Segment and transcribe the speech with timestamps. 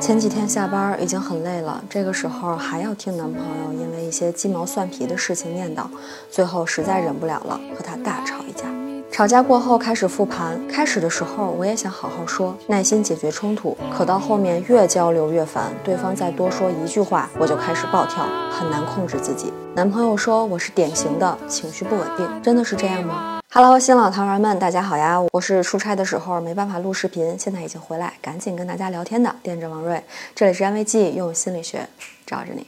[0.00, 5.86] 前几天下班已经很累了，这个时候还要听男朋友因为一些鸡毛蒜皮的事情念叨，
[6.30, 8.64] 最后实在忍不了了，和他大吵一架。
[9.10, 19.52] 吵架过后开始复盘，开始的时候我也想好好说，耐心解决冲突，可到后面越交流越烦，对方再多说一句话，我就开始暴跳，很难控制自己。
[19.74, 25.18] 男朋友说我是典型的情绪不稳定，真的是这样吗？Hello，新老糖人们，大家好呀！
[25.32, 30.02] 我是出差的时候没办法录视频，现在已经回来，赶紧跟大家聊天的店长王瑞，
[30.34, 31.88] 这里是安慰剂，用心理学
[32.26, 32.66] 罩着你。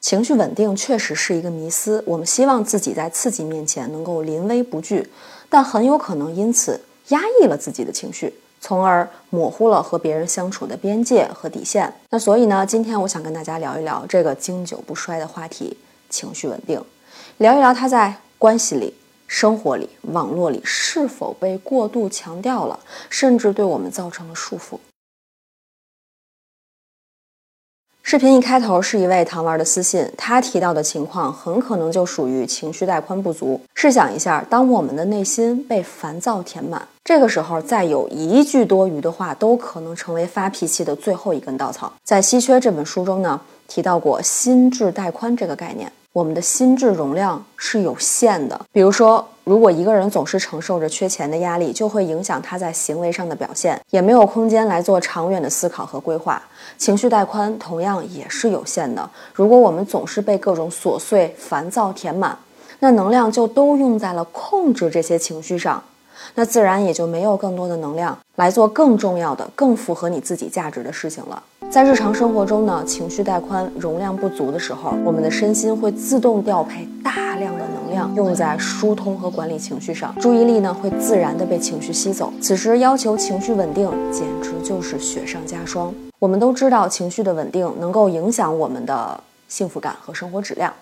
[0.00, 2.04] 情绪稳定确实是一个迷思。
[2.06, 5.10] 我们希望自己在刺激面前能够临危不惧，
[5.48, 11.92] 但很有可能因此压抑了自己的情绪，从而模糊了和别人相处的边界和底线。
[12.10, 15.76] 那所以呢，今天我想跟大家聊一聊这个经久不衰的话题——
[16.08, 16.80] 情绪稳定，
[17.38, 18.94] 聊一聊它在关系里、
[19.26, 22.78] 生活里、网络里是否被过度强调了，
[23.10, 24.78] 甚至对我们造成了束缚。
[28.04, 33.60] 视频一开头是一位糖丸的私信，他提到的情况很可能就属于情绪带宽不足。
[33.74, 41.92] 试想一下，当我们的内心被烦躁填满，这个时候再有一句多余的话，都可能成为发脾气的最后一根稻草。
[42.02, 45.92] 在《稀缺》这本书中呢，提到过心智带宽这个概念。
[46.12, 48.60] 我们的心智容量是有限的。
[48.72, 56.42] 比如说，如果一个人总是承受着缺钱的压力，就会影响他在行为上的表现，也没有空间来做长远的思考和规划。
[56.76, 59.08] 情绪带宽同样也是有限的。
[59.32, 62.36] 如果我们总是被各种琐碎、烦躁填满，
[62.80, 65.82] 那能量就都用在了控制这些情绪上，
[66.34, 71.42] 那自然也就没有更多的能量来做更重要的、更符合你自己价值的事情了。
[71.70, 82.32] 在日常生活中呢，情绪带宽、容量不足的时候，我们的身心会自动调配大量的能量用在疏通和管理情绪上，注意力呢会自然的被情绪吸走。
[82.40, 85.94] 此时要求情绪稳定，简直就是雪上加霜。
[86.18, 90.72] 我们都知道，情绪的稳定能够影响我们的幸福感和生活质量，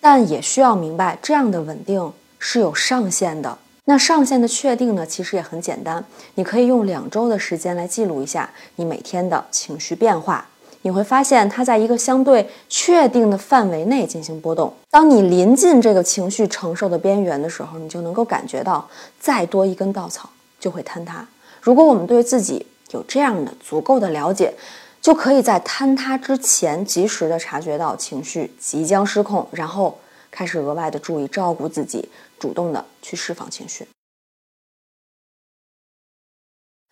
[0.00, 3.58] 但也需要明白，这样的稳定是有上限的。
[3.90, 6.04] 那上限的确定呢，其实也很简单，
[6.36, 10.46] 你可以用两周的时间来记录一下你每天的情绪变化，
[10.82, 14.72] 你会发现它在一个相对确定的范围内进行波动。
[14.90, 20.30] 当你临近这个情绪承受的边缘的时候，你就能够感觉到，再多一根稻草
[20.60, 21.26] 就会坍塌。
[21.60, 24.54] 如果我们对自己有这样的足够的了解，
[25.02, 29.98] 就可以在坍塌之前及时的察觉到情绪即将失控，然后。
[30.30, 32.08] 开始额外的注意照顾自己，
[32.38, 33.86] 主动的去释放情绪。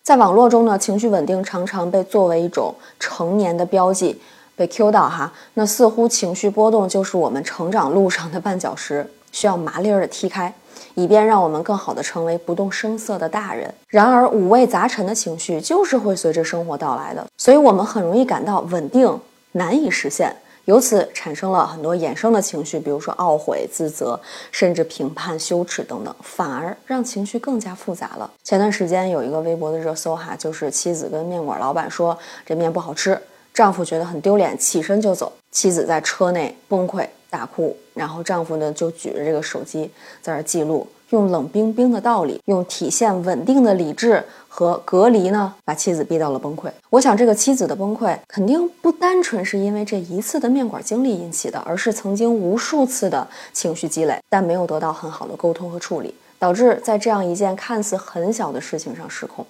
[0.02, 4.18] 在网络中呢，情绪稳定常常被作为一种成年的标记
[4.56, 5.32] 被 Q 到哈。
[5.52, 10.54] 那似乎情绪波动就是我们成长路上的绊脚石，需要麻利儿的踢开，
[10.94, 13.74] 以便让我们更好的成为不动声色的大人。
[13.88, 19.20] 然而五味杂陈的情绪就是会随着生活到来的，所以我们很容易感到稳定
[19.52, 20.34] 难以实现。
[20.68, 24.20] 由此产生了很多衍生的情绪，比如说懊悔、自责，
[24.52, 28.30] 甚至评判、羞耻等等，反而让情绪更加复杂了。
[28.44, 33.18] 前段时间有一个微博的热搜哈，就是妻子跟面馆老板说这面不好吃，
[33.54, 39.90] 丈夫觉得很丢脸，起身就走，妻子在车内崩溃大哭，然后丈夫呢就举着这个手机
[40.20, 40.86] 在那记录。
[41.10, 46.70] 用冷冰冰的道理，用体现稳定的理智和隔离呢，把妻子逼到了崩溃。
[46.90, 59.46] 我想，这个妻子的崩溃肯定不单纯是因为这一次的面馆经历引起的，而是曾经无数次的情绪积累，但没有得到很好的沟通和处理，导致在这样一件看似很小的事情上失控。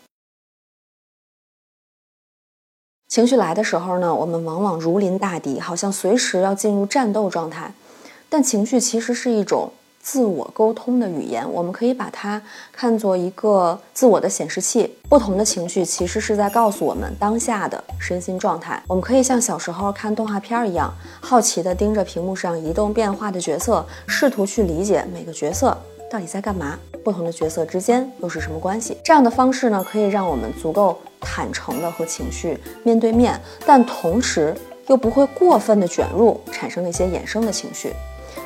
[3.09, 7.73] 情绪来的时候呢，我们往往如临大敌，好像随时要进入战斗状态，
[8.29, 9.73] 但情绪其实是一种。
[10.01, 12.41] 自我沟通的语言，我们可以把它
[12.73, 14.97] 看作一个自我的显示器。
[15.07, 18.83] 不同的情绪其实是在告诉我们当下的身心状态。
[18.87, 20.91] 我们可以像小时候看动画片一样，
[21.21, 25.77] 好奇地盯着屏幕上移动变化的角色，试图去理解每个角色
[26.11, 28.97] 到底在干嘛，不同的角色之间又是什么关系。
[29.05, 34.55] 这样的方式呢，可以让我们足够坦诚地和情绪面对面，但同时
[34.87, 37.93] 又不会过分的卷入，产生那些衍生的情绪。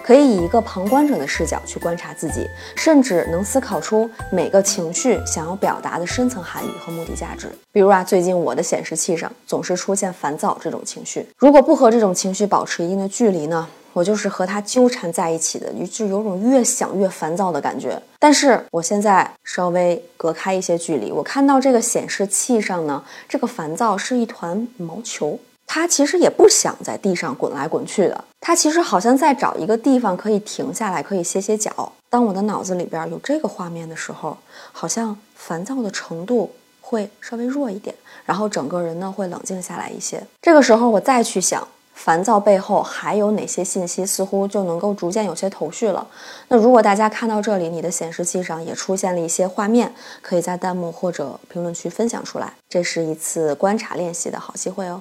[0.02, 7.48] 可以以一个旁观者的视角去观察自己，甚至能思考出每个情绪想要表达的深层含义和目的价值。
[7.70, 18.00] 比如啊，最近我的显示器上总是出现烦躁这种情绪，如果不和这种情绪保持一定的距离呢，我就是和他纠缠在一起的，就有种越想越烦躁的感觉。
[18.18, 25.38] 但是我现在稍微隔开一些距离，我看到这个显示器上呢，这个烦躁是一团毛球。
[25.66, 31.92] 他其实也不想在地上滚来滚去的，他其实好像在找一个地方可以停下来，可以歇歇脚。
[32.10, 34.36] 当我的脑子里边有这个画面的时候，
[34.72, 36.50] 好像烦躁的程度
[36.80, 37.94] 会稍微弱一点，
[38.26, 40.22] 然后整个人呢会冷静下来一些。
[40.42, 41.66] 这个时候我再去想。
[42.04, 46.04] 烦躁背后还有哪些信息，似乎就能够逐渐有些头绪了。
[46.48, 55.00] 那如果大家看到这里，你的显示器上也出现了一些画面，可以在弹幕或者评论区分享出来，这是一次观察练习的好机会哦。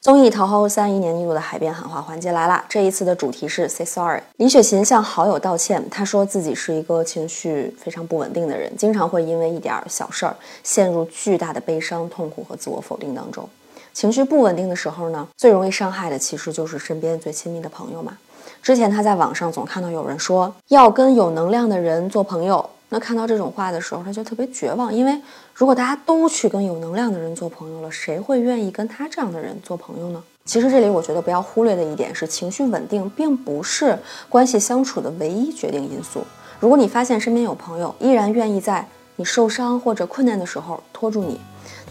[0.00, 4.22] 综艺《桃花坞三》一年一度的海边喊话环节来了，这一次的主题是 Say Sorry。
[4.36, 13.48] 李雪琴向好友道歉，她说自己是一个情绪非常不稳定的人，经常会因为一点小事儿陷入巨大的悲伤、痛苦和自我否定当中。
[13.92, 18.16] 情绪不稳定的时候呢，最容易伤害的其实就是身边最亲密的朋友嘛。
[18.62, 25.20] 之前他在网上总看到有人说要跟有能量的人做朋友，那看到这种话的时候，他就特别绝望，因为
[25.54, 30.22] 如果大家都去跟有能量的人做朋友了，谁会愿意跟他这样的人做朋友呢？
[30.44, 33.98] 其实这里我觉得不要忽略的一点是，情绪稳定并不是
[34.28, 36.24] 关系相处的唯一决定因素。
[36.60, 38.86] 如果你发现身边有朋友依然愿意在
[39.16, 41.40] 你受伤或者困难的时候拖住你。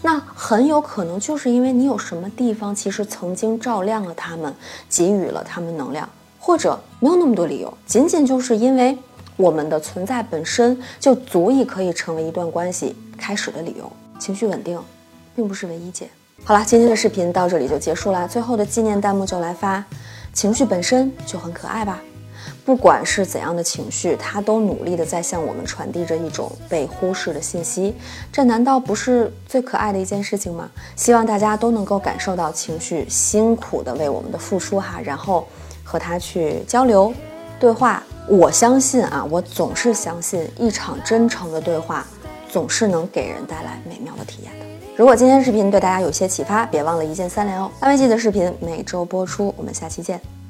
[0.02, 4.52] 那很有可能就是因为你有什么地方其实曾经照亮了他们，
[4.88, 6.08] 给予了他们能量，
[6.38, 8.98] 或者没有那么多理由，仅仅就是因为
[9.36, 13.90] 我们的存在本身就足以可以成为一段关系开始的理由。
[14.18, 14.80] 情绪稳定，
[15.34, 16.08] 并不是唯一解。
[16.44, 18.26] 好了，今天的视频到这里就结束了。
[18.26, 19.84] 最后的纪念弹幕就来发，
[20.32, 22.00] 情绪本身就很可爱吧。
[22.64, 27.94] 不管是怎样的情绪，它都努力的在向我们传递着一种被忽视的信息。
[28.32, 30.70] 这难道不是最可爱的一件事情吗？
[30.94, 35.46] 希望大家都能够感受到情绪辛苦的为我们的付出哈，然后
[35.82, 37.12] 和他去交流
[37.58, 38.02] 对话。
[38.28, 42.06] 我相信啊，我总是相信一场真诚的对话
[42.48, 44.66] 总是能给人带来美妙的体验的。
[44.96, 47.68] 如果今天视频对大家有些启发，别忘了一键三连哦。
[47.80, 50.41] 安慰剂的视频每周播出，我们下期见。